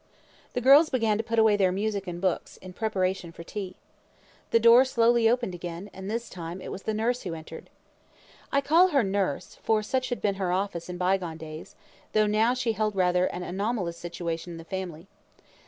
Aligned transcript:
The 0.53 0.61
girls 0.61 0.89
began 0.89 1.19
to 1.19 1.23
put 1.23 1.37
away 1.37 1.55
their 1.55 1.71
music 1.71 2.07
and 2.07 2.19
books, 2.19 2.57
in 2.57 2.73
preparation 2.73 3.31
for 3.31 3.43
tea. 3.43 3.75
The 4.49 4.59
door 4.59 4.83
slowly 4.83 5.29
opened 5.29 5.53
again, 5.53 5.91
and 5.93 6.09
this 6.09 6.27
time 6.27 6.59
it 6.59 6.71
was 6.71 6.81
the 6.81 6.93
nurse 6.95 7.21
who 7.21 7.35
entered. 7.35 7.69
I 8.51 8.61
call 8.61 8.87
her 8.87 9.03
nurse, 9.03 9.59
for 9.61 9.83
such 9.83 10.09
had 10.09 10.19
been 10.19 10.35
her 10.41 10.51
office 10.51 10.89
in 10.89 10.97
by 10.97 11.17
gone 11.17 11.37
days, 11.37 11.75
though 12.13 12.25
now 12.25 12.55
she 12.55 12.71
held 12.71 12.95
rather 12.95 13.25
an 13.27 13.43
anomalous 13.43 13.95
situation 13.95 14.53
in 14.53 14.57
the 14.57 14.63
family. 14.65 15.05